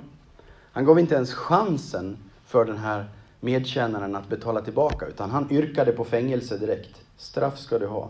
Han 0.72 0.86
gav 0.86 1.00
inte 1.00 1.16
ens 1.16 1.34
chansen 1.34 2.18
för 2.46 2.66
den 2.66 2.78
här 2.78 3.10
medtjänaren 3.46 4.16
att 4.16 4.30
betala 4.30 4.62
tillbaka, 4.62 5.06
utan 5.06 5.30
han 5.30 5.52
yrkade 5.52 5.92
på 5.92 6.06
fängelse 6.06 6.58
direkt. 6.58 7.02
Straff 7.18 7.60
ska 7.60 7.80
du 7.80 7.88
ha. 7.88 8.10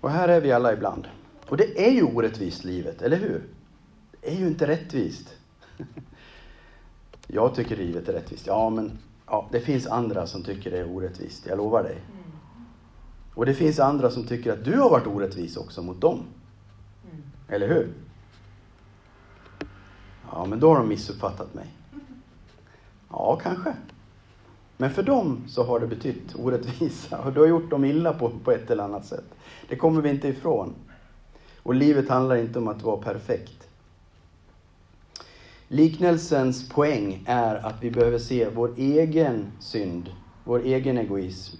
Och 0.00 0.10
här 0.10 0.28
är 0.28 0.40
vi 0.40 0.52
alla 0.52 0.72
ibland. 0.72 1.08
Och 1.48 1.56
det 1.56 1.86
är 1.86 1.90
ju 1.90 2.02
orättvist 2.02 2.64
livet, 2.64 3.02
eller 3.02 3.16
hur? 3.16 3.42
Det 4.20 4.28
är 4.28 4.36
ju 4.36 4.46
inte 4.46 4.66
rättvist. 4.66 5.34
Jag 7.26 7.54
tycker 7.54 7.76
livet 7.76 8.08
är 8.08 8.12
rättvist. 8.12 8.46
Ja, 8.46 8.70
men 8.70 8.98
ja, 9.26 9.48
det 9.52 9.60
finns 9.60 9.86
andra 9.86 10.26
som 10.26 10.42
tycker 10.42 10.70
det 10.70 10.78
är 10.78 10.96
orättvist, 10.96 11.46
jag 11.46 11.58
lovar 11.58 11.82
dig. 11.82 12.00
Och 13.34 13.46
det 13.46 13.54
finns 13.54 13.80
andra 13.80 14.10
som 14.10 14.26
tycker 14.26 14.52
att 14.52 14.64
du 14.64 14.78
har 14.78 14.90
varit 14.90 15.06
orättvis 15.06 15.56
också 15.56 15.82
mot 15.82 16.00
dem. 16.00 16.22
Eller 17.48 17.68
hur? 17.68 17.92
Ja, 20.34 20.44
men 20.44 20.60
då 20.60 20.68
har 20.68 20.76
de 20.76 20.88
missuppfattat 20.88 21.54
mig. 21.54 21.66
Ja, 23.10 23.38
kanske. 23.42 23.74
Men 24.76 24.90
för 24.90 25.02
dem 25.02 25.44
så 25.48 25.64
har 25.64 25.80
det 25.80 25.86
betytt 25.86 26.34
orättvisa 26.34 27.18
och 27.18 27.32
du 27.32 27.40
har 27.40 27.46
gjort 27.46 27.70
dem 27.70 27.84
illa 27.84 28.12
på, 28.12 28.30
på 28.44 28.52
ett 28.52 28.70
eller 28.70 28.84
annat 28.84 29.06
sätt. 29.06 29.24
Det 29.68 29.76
kommer 29.76 30.00
vi 30.00 30.10
inte 30.10 30.28
ifrån. 30.28 30.74
Och 31.62 31.74
livet 31.74 32.08
handlar 32.08 32.36
inte 32.36 32.58
om 32.58 32.68
att 32.68 32.82
vara 32.82 32.96
perfekt. 32.96 33.68
Liknelsens 35.68 36.68
poäng 36.68 37.24
är 37.26 37.54
att 37.66 37.82
vi 37.82 37.90
behöver 37.90 38.18
se 38.18 38.48
vår 38.48 38.74
egen 38.76 39.52
synd, 39.60 40.10
vår 40.44 40.60
egen 40.60 40.98
egoism 40.98 41.56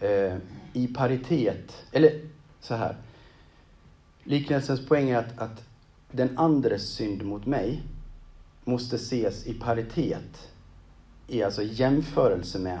eh, 0.00 0.36
i 0.72 0.86
paritet. 0.96 1.84
Eller 1.92 2.20
så 2.60 2.74
här. 2.74 2.96
Liknelsens 4.22 4.86
poäng 4.86 5.10
är 5.10 5.18
att, 5.18 5.38
att 5.38 5.62
den 6.16 6.38
andres 6.38 6.88
synd 6.88 7.22
mot 7.22 7.46
mig 7.46 7.82
måste 8.64 8.96
ses 8.96 9.46
i 9.46 9.54
paritet, 9.54 10.48
i 11.28 11.42
alltså 11.42 11.62
jämförelse 11.62 12.58
med 12.58 12.78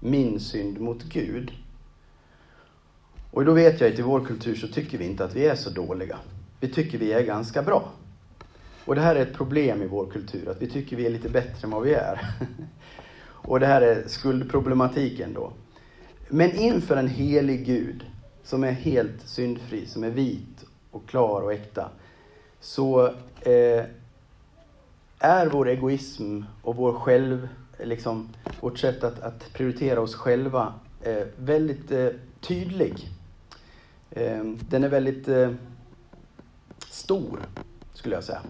min 0.00 0.40
synd 0.40 0.80
mot 0.80 1.04
Gud. 1.04 1.52
Och 3.30 3.44
då 3.44 3.52
vet 3.52 3.80
jag 3.80 3.92
att 3.92 3.98
i 3.98 4.02
vår 4.02 4.24
kultur 4.24 4.54
så 4.54 4.68
tycker 4.68 4.98
vi 4.98 5.04
inte 5.04 5.24
att 5.24 5.36
vi 5.36 5.46
är 5.46 5.54
så 5.54 5.70
dåliga. 5.70 6.18
Vi 6.60 6.68
tycker 6.68 6.98
vi 6.98 7.12
är 7.12 7.22
ganska 7.22 7.62
bra. 7.62 7.92
Och 8.84 8.94
det 8.94 9.00
här 9.00 9.16
är 9.16 9.22
ett 9.22 9.34
problem 9.34 9.82
i 9.82 9.86
vår 9.86 10.06
kultur, 10.06 10.48
att 10.48 10.62
vi 10.62 10.70
tycker 10.70 10.96
vi 10.96 11.06
är 11.06 11.10
lite 11.10 11.28
bättre 11.28 11.64
än 11.64 11.70
vad 11.70 11.82
vi 11.82 11.94
är. 11.94 12.20
Och 13.20 13.60
det 13.60 13.66
här 13.66 13.82
är 13.82 14.08
skuldproblematiken 14.08 15.34
då. 15.34 15.52
Men 16.28 16.56
inför 16.56 16.96
en 16.96 17.08
helig 17.08 17.66
Gud, 17.66 18.04
som 18.44 18.64
är 18.64 18.72
helt 18.72 19.28
syndfri, 19.28 19.86
som 19.86 20.04
är 20.04 20.10
vit 20.10 20.64
och 20.90 21.08
klar 21.08 21.42
och 21.42 21.52
äkta, 21.52 21.90
så 22.60 23.06
eh, 23.40 23.84
är 25.18 25.46
vår 25.46 25.68
egoism 25.68 26.42
och 26.62 26.76
vår 26.76 26.92
själv, 26.92 27.48
liksom, 27.78 28.28
vårt 28.60 28.78
sätt 28.78 29.04
att, 29.04 29.20
att 29.20 29.52
prioritera 29.52 30.00
oss 30.00 30.14
själva 30.14 30.74
eh, 31.02 31.26
väldigt 31.36 31.90
eh, 31.90 32.08
tydlig. 32.40 33.08
Eh, 34.10 34.44
den 34.68 34.84
är 34.84 34.88
väldigt 34.88 35.28
eh, 35.28 35.50
stor, 36.88 37.40
skulle 37.94 38.14
jag 38.14 38.24
säga. 38.24 38.42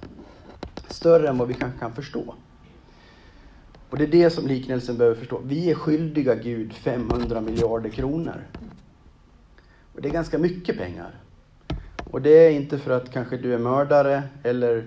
Större 0.88 1.28
än 1.28 1.38
vad 1.38 1.48
vi 1.48 1.54
kanske 1.54 1.78
kan 1.78 1.92
förstå. 1.92 2.34
Och 3.90 3.98
det 3.98 4.04
är 4.04 4.08
det 4.08 4.30
som 4.30 4.46
liknelsen 4.46 4.96
behöver 4.96 5.16
förstå. 5.16 5.40
Vi 5.44 5.70
är 5.70 5.74
skyldiga 5.74 6.34
Gud 6.34 6.72
500 6.72 7.40
miljarder 7.40 7.90
kronor. 7.90 8.44
Och 9.94 10.02
det 10.02 10.08
är 10.08 10.12
ganska 10.12 10.38
mycket 10.38 10.78
pengar. 10.78 11.14
Och 12.10 12.22
det 12.22 12.46
är 12.46 12.50
inte 12.50 12.78
för 12.78 12.90
att 12.90 13.10
kanske 13.10 13.36
du 13.36 13.54
är 13.54 13.58
mördare 13.58 14.22
eller 14.42 14.84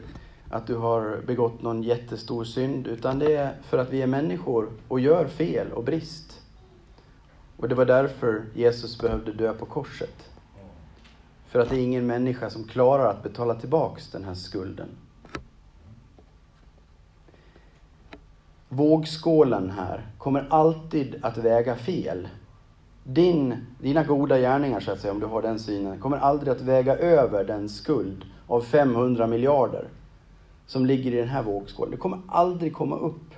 att 0.49 0.67
du 0.67 0.75
har 0.75 1.21
begått 1.27 1.61
någon 1.61 1.83
jättestor 1.83 2.43
synd, 2.43 2.87
utan 2.87 3.19
det 3.19 3.35
är 3.35 3.55
för 3.61 3.77
att 3.77 3.89
vi 3.89 4.01
är 4.01 4.07
människor 4.07 4.69
och 4.87 4.99
gör 4.99 5.27
fel 5.27 5.71
och 5.71 5.83
brist. 5.83 6.41
Och 7.57 7.69
det 7.69 7.75
var 7.75 7.85
därför 7.85 8.43
Jesus 8.53 8.99
behövde 8.99 9.33
dö 9.33 9.53
på 9.53 9.65
korset. 9.65 10.29
För 11.47 11.59
att 11.59 11.69
det 11.69 11.75
är 11.75 11.83
ingen 11.83 12.07
människa 12.07 12.49
som 12.49 12.63
klarar 12.63 13.09
att 13.09 13.23
betala 13.23 13.55
tillbaks 13.55 14.11
den 14.11 14.23
här 14.23 14.33
skulden. 14.33 14.89
Vågskålen 18.69 19.69
här 19.69 20.07
kommer 20.17 20.47
alltid 20.49 21.15
att 21.21 21.37
väga 21.37 21.75
fel. 21.75 22.27
Din, 23.03 23.65
dina 23.79 24.03
goda 24.03 24.39
gärningar, 24.39 24.79
så 24.79 24.91
att 24.91 24.99
säga, 24.99 25.13
om 25.13 25.19
du 25.19 25.25
har 25.25 25.41
den 25.41 25.59
synen, 25.59 25.99
kommer 25.99 26.17
aldrig 26.17 26.53
att 26.53 26.61
väga 26.61 26.97
över 26.97 27.43
den 27.43 27.69
skuld 27.69 28.25
av 28.47 28.61
500 28.61 29.27
miljarder 29.27 29.87
som 30.65 30.85
ligger 30.85 31.11
i 31.11 31.15
den 31.15 31.27
här 31.27 31.43
vågskålen. 31.43 31.91
Det 31.91 31.97
kommer 31.97 32.19
aldrig 32.27 32.73
komma 32.73 32.95
upp. 32.95 33.33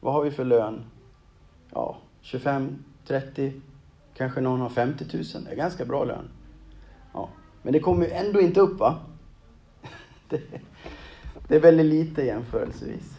Vad 0.00 0.14
har 0.14 0.22
vi 0.22 0.30
för 0.30 0.44
lön? 0.44 0.84
Ja, 1.70 1.96
25, 2.20 2.84
30, 3.06 3.52
kanske 4.14 4.40
någon 4.40 4.60
har 4.60 4.68
50 4.68 5.04
000. 5.12 5.24
Det 5.44 5.50
är 5.50 5.56
ganska 5.56 5.84
bra 5.84 6.04
lön. 6.04 6.28
Ja. 7.12 7.28
Men 7.62 7.72
det 7.72 7.80
kommer 7.80 8.06
ju 8.06 8.12
ändå 8.12 8.40
inte 8.40 8.60
upp 8.60 8.78
va? 8.78 8.96
Det, 10.28 10.42
det 11.48 11.56
är 11.56 11.60
väldigt 11.60 11.86
lite 11.86 12.22
jämförelsevis. 12.22 13.18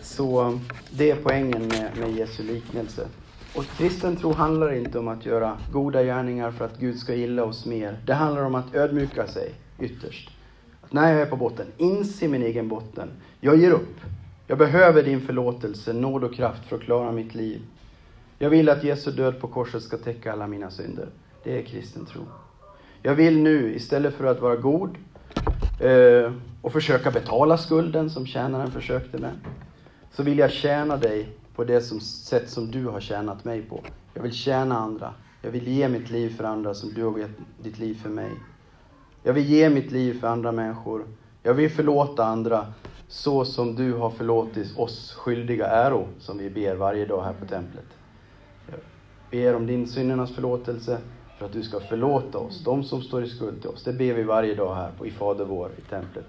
Så 0.00 0.58
det 0.90 1.10
är 1.10 1.16
poängen 1.16 1.68
med, 1.68 1.90
med 1.98 2.10
Jesu 2.10 2.42
liknelse. 2.42 3.08
Och 3.56 3.64
kristen 3.64 4.16
tro 4.16 4.32
handlar 4.32 4.72
inte 4.72 4.98
om 4.98 5.08
att 5.08 5.26
göra 5.26 5.58
goda 5.72 6.02
gärningar 6.02 6.50
för 6.50 6.64
att 6.64 6.78
Gud 6.78 6.98
ska 6.98 7.14
gilla 7.14 7.44
oss 7.44 7.66
mer. 7.66 7.98
Det 8.06 8.14
handlar 8.14 8.42
om 8.42 8.54
att 8.54 8.74
ödmjuka 8.74 9.26
sig 9.26 9.54
ytterst. 9.80 10.30
Att 10.82 10.92
när 10.92 11.12
jag 11.12 11.20
är 11.20 11.26
på 11.26 11.36
botten, 11.36 11.66
inse 11.76 12.28
min 12.28 12.42
egen 12.42 12.68
botten. 12.68 13.08
Jag 13.40 13.56
ger 13.56 13.70
upp. 13.70 14.00
Jag 14.46 14.58
behöver 14.58 15.02
din 15.02 15.20
förlåtelse, 15.20 15.92
nåd 15.92 16.24
och 16.24 16.34
kraft 16.34 16.68
för 16.68 16.76
att 16.76 16.82
klara 16.82 17.12
mitt 17.12 17.34
liv. 17.34 17.60
Jag 18.38 18.50
vill 18.50 18.68
att 18.68 18.84
Jesu 18.84 19.10
död 19.10 19.40
på 19.40 19.48
korset 19.48 19.82
ska 19.82 19.96
täcka 19.96 20.32
alla 20.32 20.46
mina 20.46 20.70
synder. 20.70 21.08
Det 21.44 21.58
är 21.58 21.62
kristen 21.62 22.06
tro. 22.06 22.22
Jag 23.02 23.14
vill 23.14 23.38
nu, 23.38 23.74
istället 23.74 24.14
för 24.14 24.24
att 24.24 24.40
vara 24.40 24.56
god 24.56 24.96
eh, 25.80 26.32
och 26.62 26.72
försöka 26.72 27.10
betala 27.10 27.58
skulden 27.58 28.10
som 28.10 28.26
tjänaren 28.26 28.70
försökte 28.70 29.18
med, 29.18 29.32
så 30.12 30.22
vill 30.22 30.38
jag 30.38 30.50
tjäna 30.50 30.96
dig 30.96 31.28
på 31.56 31.64
det 31.64 31.80
som, 31.80 32.00
sätt 32.00 32.50
som 32.50 32.70
du 32.70 32.86
har 32.86 33.00
tjänat 33.00 33.44
mig 33.44 33.62
på. 33.62 33.84
Jag 34.14 34.22
vill 34.22 34.32
tjäna 34.32 34.78
andra. 34.78 35.14
Jag 35.42 35.50
vill 35.50 35.68
ge 35.68 35.88
mitt 35.88 36.10
liv 36.10 36.36
för 36.36 36.44
andra 36.44 36.74
som 36.74 36.94
du 36.94 37.04
har 37.04 37.18
gett 37.18 37.38
ditt 37.62 37.78
liv 37.78 37.94
för 37.94 38.08
mig. 38.08 38.30
Jag 39.22 39.32
vill 39.32 39.46
ge 39.46 39.70
mitt 39.70 39.90
liv 39.90 40.20
för 40.20 40.28
andra 40.28 40.52
människor. 40.52 41.04
Jag 41.42 41.54
vill 41.54 41.70
förlåta 41.70 42.24
andra 42.24 42.72
så 43.08 43.44
som 43.44 43.74
du 43.74 43.92
har 43.92 44.10
förlåtit 44.10 44.78
oss 44.78 45.12
skyldiga 45.12 45.66
äro, 45.66 46.08
som 46.18 46.38
vi 46.38 46.50
ber 46.50 46.74
varje 46.74 47.06
dag 47.06 47.22
här 47.22 47.32
på 47.32 47.46
templet. 47.46 47.84
Jag 48.70 48.78
ber 49.30 49.56
om 49.56 49.66
din 49.66 49.86
syndernas 49.86 50.34
förlåtelse 50.34 50.98
för 51.38 51.46
att 51.46 51.52
du 51.52 51.62
ska 51.62 51.80
förlåta 51.80 52.38
oss, 52.38 52.64
de 52.64 52.84
som 52.84 53.02
står 53.02 53.24
i 53.24 53.28
skuld 53.28 53.60
till 53.60 53.70
oss. 53.70 53.84
Det 53.84 53.92
ber 53.92 54.14
vi 54.14 54.22
varje 54.22 54.54
dag 54.54 54.74
här 54.74 54.90
på, 54.98 55.06
i 55.06 55.10
Fader 55.10 55.44
vår 55.44 55.70
i 55.78 55.90
templet. 55.90 56.26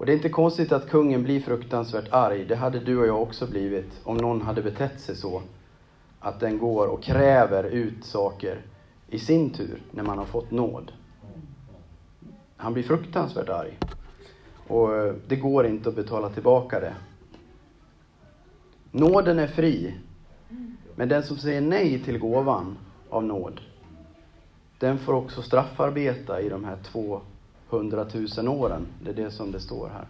Och 0.00 0.06
det 0.06 0.12
är 0.12 0.16
inte 0.16 0.28
konstigt 0.28 0.72
att 0.72 0.90
kungen 0.90 1.22
blir 1.22 1.40
fruktansvärt 1.40 2.12
arg. 2.12 2.44
Det 2.44 2.56
hade 2.56 2.78
du 2.78 2.98
och 2.98 3.06
jag 3.06 3.22
också 3.22 3.46
blivit 3.46 4.00
om 4.04 4.16
någon 4.16 4.42
hade 4.42 4.62
betett 4.62 5.00
sig 5.00 5.16
så. 5.16 5.42
Att 6.20 6.40
den 6.40 6.58
går 6.58 6.86
och 6.86 7.02
kräver 7.02 7.64
ut 7.64 8.04
saker 8.04 8.62
i 9.08 9.18
sin 9.18 9.50
tur 9.50 9.82
när 9.90 10.02
man 10.02 10.18
har 10.18 10.24
fått 10.24 10.50
nåd. 10.50 10.92
Han 12.56 12.72
blir 12.72 12.82
fruktansvärt 12.82 13.48
arg. 13.48 13.78
Och 14.68 14.96
eh, 14.96 15.14
det 15.28 15.36
går 15.36 15.66
inte 15.66 15.88
att 15.88 15.96
betala 15.96 16.30
tillbaka 16.30 16.80
det. 16.80 16.94
Nåden 18.90 19.38
är 19.38 19.46
fri. 19.46 19.94
Men 20.94 21.08
den 21.08 21.22
som 21.22 21.36
säger 21.36 21.60
nej 21.60 22.02
till 22.02 22.18
gåvan 22.18 22.78
av 23.10 23.24
nåd, 23.24 23.60
den 24.78 24.98
får 24.98 25.12
också 25.12 25.42
straffarbeta 25.42 26.40
i 26.40 26.48
de 26.48 26.64
här 26.64 26.76
två 26.82 27.20
hundratusen 27.70 28.48
åren. 28.48 28.86
Det 29.02 29.10
är 29.10 29.14
det 29.14 29.30
som 29.30 29.52
det 29.52 29.60
står 29.60 29.88
här. 29.88 30.06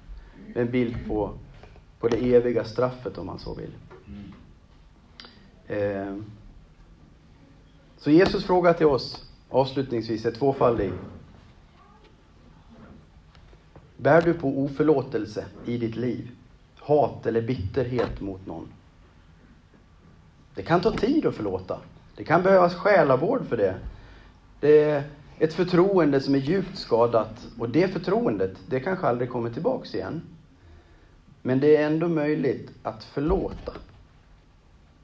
Med 0.54 0.56
en 0.56 0.70
bild 0.70 0.96
på 1.08 1.30
på 2.00 2.08
det 2.08 2.34
eviga 2.34 2.64
straffet 2.64 3.18
om 3.18 3.26
man 3.26 3.38
så 3.38 3.54
vill. 3.54 3.70
Eh, 5.66 6.16
så 7.96 8.10
Jesus 8.10 8.44
frågar 8.44 8.72
till 8.72 8.86
oss 8.86 9.24
avslutningsvis 9.48 10.24
är 10.24 10.30
tvåfaldig. 10.30 10.92
Bär 13.96 14.22
du 14.22 14.34
på 14.34 14.48
oförlåtelse 14.48 15.44
i 15.66 15.78
ditt 15.78 15.96
liv? 15.96 16.30
Hat 16.78 17.26
eller 17.26 17.42
bitterhet 17.42 18.20
mot 18.20 18.46
någon? 18.46 18.68
Det 20.54 20.62
kan 20.62 20.80
ta 20.80 20.92
tid 20.92 21.26
att 21.26 21.34
förlåta. 21.34 21.78
Det 22.16 22.24
kan 22.24 22.42
behövas 22.42 22.74
själavård 22.74 23.46
för 23.48 23.56
det. 23.56 23.76
Det 24.60 25.04
ett 25.40 25.54
förtroende 25.54 26.20
som 26.20 26.34
är 26.34 26.38
djupt 26.38 26.78
skadat 26.78 27.46
och 27.58 27.68
det 27.68 27.88
förtroendet, 27.88 28.56
det 28.66 28.80
kanske 28.80 29.06
aldrig 29.06 29.30
kommer 29.30 29.50
tillbaks 29.50 29.94
igen. 29.94 30.22
Men 31.42 31.60
det 31.60 31.76
är 31.76 31.86
ändå 31.86 32.08
möjligt 32.08 32.70
att 32.82 33.04
förlåta. 33.04 33.72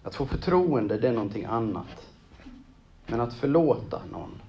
Att 0.02 0.14
få 0.14 0.26
förtroende, 0.26 0.99
det 0.99 1.09
är 1.09 1.12
någonting 1.12 1.45
annat. 1.45 2.09
Men 3.07 3.21
att 3.21 3.35
förlåta 3.35 4.02
någon, 4.12 4.40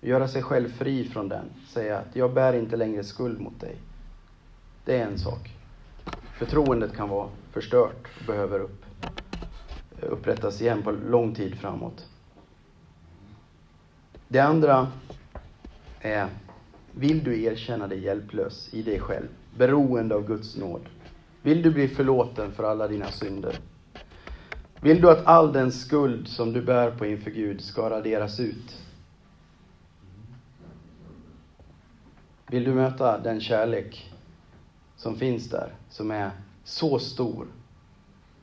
göra 0.00 0.28
sig 0.28 0.42
själv 0.42 0.68
fri 0.68 1.08
från 1.08 1.28
den, 1.28 1.44
säga 1.68 1.98
att 1.98 2.16
jag 2.16 2.34
bär 2.34 2.52
inte 2.52 2.76
längre 2.76 3.04
skuld 3.04 3.40
mot 3.40 3.60
dig. 3.60 3.76
Det 4.84 4.98
är 4.98 5.06
en 5.06 5.18
sak. 5.18 5.50
Förtroendet 6.32 6.96
kan 6.96 7.08
vara 7.08 7.28
förstört 7.52 8.08
och 8.20 8.26
behöver 8.26 8.60
upp, 8.60 8.84
upprättas 10.00 10.60
igen 10.60 10.82
på 10.82 10.90
lång 10.90 11.34
tid 11.34 11.58
framåt. 11.58 12.06
Det 14.28 14.40
andra 14.40 14.92
är, 16.00 16.28
vill 16.92 17.24
du 17.24 17.42
erkänna 17.42 17.86
dig 17.86 18.04
hjälplös 18.04 18.74
i 18.74 18.82
dig 18.82 19.00
själv, 19.00 19.28
beroende 19.56 20.14
av 20.14 20.26
Guds 20.26 20.56
nåd? 20.56 20.88
Vill 21.42 21.62
du 21.62 21.70
bli 21.70 21.88
förlåten 21.88 22.52
för 22.52 22.64
alla 22.64 22.88
dina 22.88 23.10
synder? 23.10 23.58
Vill 24.80 25.00
du 25.00 25.10
att 25.10 25.26
all 25.26 25.52
den 25.52 25.72
skuld 25.72 26.28
som 26.28 26.52
du 26.52 26.62
bär 26.62 26.90
på 26.90 27.06
inför 27.06 27.30
Gud 27.30 27.60
ska 27.60 27.90
raderas 27.90 28.40
ut? 28.40 28.82
Vill 32.46 32.64
du 32.64 32.74
möta 32.74 33.18
den 33.18 33.40
kärlek 33.40 34.12
som 34.96 35.16
finns 35.16 35.50
där, 35.50 35.74
som 35.90 36.10
är 36.10 36.30
så 36.64 36.98
stor 36.98 37.46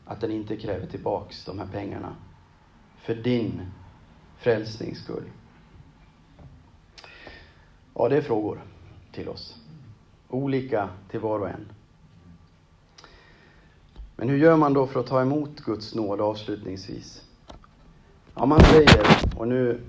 att 0.05 0.21
den 0.21 0.31
inte 0.31 0.57
kräver 0.57 0.87
tillbaks 0.87 1.45
de 1.45 1.59
här 1.59 1.67
pengarna 1.67 2.15
för 3.01 3.15
din 3.15 3.61
frälsnings 4.37 5.03
skull? 5.03 5.23
Ja, 7.95 8.09
det 8.09 8.17
är 8.17 8.21
frågor 8.21 8.61
till 9.11 9.29
oss. 9.29 9.55
Olika 10.29 10.89
till 11.09 11.19
var 11.19 11.39
och 11.39 11.49
en. 11.49 11.65
Men 14.15 14.29
hur 14.29 14.37
gör 14.37 14.57
man 14.57 14.73
då 14.73 14.87
för 14.87 14.99
att 14.99 15.07
ta 15.07 15.21
emot 15.21 15.59
Guds 15.59 15.95
nåd 15.95 16.21
avslutningsvis? 16.21 17.21
Ja, 18.35 18.45
man 18.45 18.59
säger, 18.59 19.05
och 19.37 19.47
nu 19.47 19.81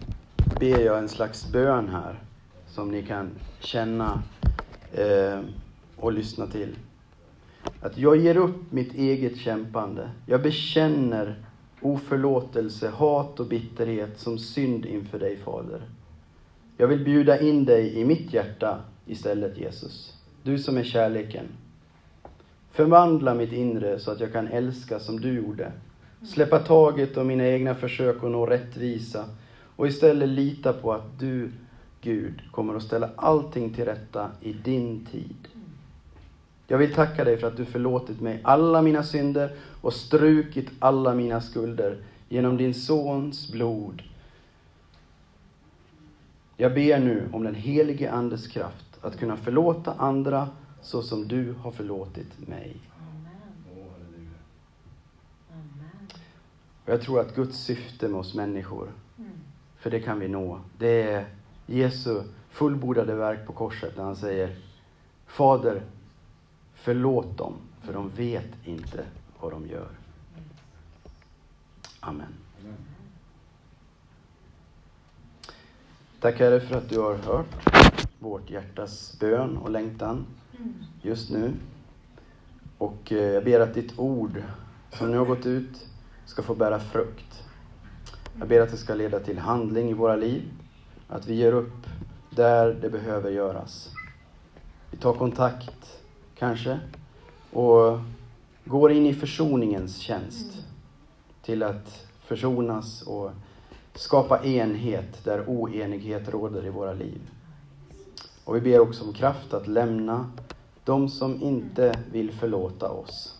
ber 0.60 0.80
jag 0.80 0.98
en 0.98 1.08
slags 1.08 1.52
bön 1.52 1.88
här 1.88 2.22
som 2.66 2.90
ni 2.90 3.02
kan 3.02 3.30
känna 3.60 4.22
eh, 4.92 5.40
och 5.96 6.12
lyssna 6.12 6.46
till. 6.46 6.76
Att 7.80 7.98
jag 7.98 8.16
ger 8.16 8.36
upp 8.36 8.72
mitt 8.72 8.94
eget 8.94 9.36
kämpande. 9.36 10.10
Jag 10.26 10.42
bekänner 10.42 11.44
oförlåtelse, 11.80 12.88
hat 12.88 13.40
och 13.40 13.46
bitterhet 13.46 14.20
som 14.20 14.38
synd 14.38 14.86
inför 14.86 15.18
dig, 15.18 15.36
Fader. 15.36 15.82
Jag 16.84 16.88
vill 16.88 17.04
bjuda 17.04 17.40
in 17.40 17.64
dig 17.64 17.98
i 18.00 18.04
mitt 18.04 18.34
hjärta 18.34 18.78
istället, 19.06 19.58
Jesus. 19.58 20.14
Du 20.42 20.58
som 20.58 20.78
är 20.78 20.84
kärleken. 20.84 21.48
Förvandla 22.72 23.34
mitt 23.34 23.52
inre 23.52 23.98
så 23.98 24.10
att 24.10 24.20
jag 24.20 24.32
kan 24.32 24.48
älska 24.48 25.00
som 25.00 25.20
du 25.20 25.32
gjorde. 25.34 25.72
Släppa 26.22 26.58
taget 26.58 27.16
om 27.16 27.26
mina 27.26 27.46
egna 27.46 27.74
försök 27.74 28.24
att 28.24 28.30
nå 28.30 28.46
rättvisa 28.46 29.28
och 29.76 29.86
istället 29.86 30.28
lita 30.28 30.72
på 30.72 30.92
att 30.92 31.18
du, 31.18 31.50
Gud, 32.00 32.42
kommer 32.50 32.74
att 32.74 32.82
ställa 32.82 33.10
allting 33.16 33.70
till 33.70 33.84
rätta 33.84 34.30
i 34.40 34.52
din 34.52 35.06
tid. 35.06 35.48
Jag 36.66 36.78
vill 36.78 36.94
tacka 36.94 37.24
dig 37.24 37.36
för 37.36 37.46
att 37.46 37.56
du 37.56 37.64
förlåtit 37.64 38.20
mig 38.20 38.40
alla 38.42 38.82
mina 38.82 39.02
synder 39.02 39.50
och 39.80 39.94
strukit 39.94 40.70
alla 40.78 41.14
mina 41.14 41.40
skulder 41.40 41.96
genom 42.28 42.56
din 42.56 42.74
Sons 42.74 43.48
blod. 43.48 44.02
Jag 46.56 46.74
ber 46.74 46.98
nu 46.98 47.28
om 47.32 47.44
den 47.44 47.54
helige 47.54 48.12
Andes 48.12 48.48
kraft 48.48 48.98
att 49.00 49.18
kunna 49.18 49.36
förlåta 49.36 49.92
andra 49.92 50.48
så 50.82 51.02
som 51.02 51.28
du 51.28 51.52
har 51.52 51.72
förlåtit 51.72 52.48
mig. 52.48 52.76
Och 56.84 56.92
jag 56.92 57.02
tror 57.02 57.20
att 57.20 57.34
Guds 57.34 57.58
syfte 57.58 58.08
med 58.08 58.20
oss 58.20 58.34
människor, 58.34 58.92
för 59.76 59.90
det 59.90 60.00
kan 60.00 60.20
vi 60.20 60.28
nå, 60.28 60.60
det 60.78 61.02
är 61.02 61.26
Jesu 61.66 62.22
fullbordade 62.50 63.14
verk 63.14 63.46
på 63.46 63.52
korset 63.52 63.96
när 63.96 64.04
han 64.04 64.16
säger 64.16 64.56
Fader, 65.26 65.82
förlåt 66.74 67.38
dem, 67.38 67.54
för 67.82 67.92
de 67.92 68.10
vet 68.10 68.50
inte 68.64 69.04
vad 69.40 69.52
de 69.52 69.66
gör. 69.66 69.88
Amen. 72.00 72.34
Tack 76.24 76.40
Herre 76.40 76.60
för 76.60 76.76
att 76.76 76.88
du 76.88 76.98
har 76.98 77.14
hört 77.14 77.46
vårt 78.18 78.50
hjärtas 78.50 79.16
bön 79.20 79.56
och 79.56 79.70
längtan 79.70 80.26
just 81.02 81.30
nu. 81.30 81.52
Och 82.78 83.12
eh, 83.12 83.18
jag 83.18 83.44
ber 83.44 83.60
att 83.60 83.74
ditt 83.74 83.98
ord 83.98 84.42
som 84.92 85.10
nu 85.10 85.18
har 85.18 85.24
gått 85.24 85.46
ut 85.46 85.86
ska 86.26 86.42
få 86.42 86.54
bära 86.54 86.80
frukt. 86.80 87.42
Jag 88.38 88.48
ber 88.48 88.60
att 88.60 88.70
det 88.70 88.76
ska 88.76 88.94
leda 88.94 89.20
till 89.20 89.38
handling 89.38 89.90
i 89.90 89.92
våra 89.92 90.16
liv. 90.16 90.42
Att 91.08 91.26
vi 91.26 91.34
ger 91.34 91.52
upp 91.52 91.86
där 92.30 92.74
det 92.82 92.90
behöver 92.90 93.30
göras. 93.30 93.90
Vi 94.90 94.96
tar 94.96 95.12
kontakt, 95.12 95.98
kanske, 96.38 96.80
och 97.52 97.98
går 98.64 98.92
in 98.92 99.06
i 99.06 99.14
försoningens 99.14 99.96
tjänst. 99.96 100.64
Till 101.42 101.62
att 101.62 102.06
försonas 102.26 103.02
och 103.02 103.30
skapa 103.94 104.44
enhet 104.44 105.24
där 105.24 105.44
oenighet 105.46 106.28
råder 106.28 106.66
i 106.66 106.70
våra 106.70 106.92
liv. 106.92 107.20
Och 108.44 108.56
vi 108.56 108.60
ber 108.60 108.80
också 108.80 109.04
om 109.04 109.12
kraft 109.12 109.54
att 109.54 109.68
lämna 109.68 110.30
de 110.84 111.08
som 111.08 111.42
inte 111.42 111.98
vill 112.12 112.32
förlåta 112.32 112.90
oss. 112.90 113.38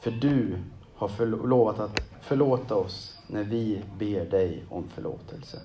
För 0.00 0.10
du 0.10 0.58
har 0.94 1.26
lovat 1.46 1.78
att 1.78 2.00
förlåta 2.20 2.74
oss 2.74 3.18
när 3.26 3.44
vi 3.44 3.82
ber 3.98 4.30
dig 4.30 4.64
om 4.68 4.88
förlåtelse. 4.88 5.60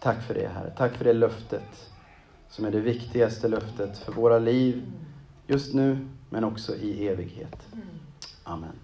Tack 0.00 0.22
för 0.22 0.34
det, 0.34 0.48
Herre. 0.48 0.72
Tack 0.76 0.94
för 0.94 1.04
det 1.04 1.12
löftet 1.12 1.90
som 2.48 2.64
är 2.64 2.70
det 2.70 2.80
viktigaste 2.80 3.48
löftet 3.48 3.98
för 3.98 4.12
våra 4.12 4.38
liv 4.38 4.92
just 5.46 5.74
nu, 5.74 6.08
men 6.30 6.44
också 6.44 6.76
i 6.76 7.08
evighet. 7.08 7.66
Amen. 8.44 8.81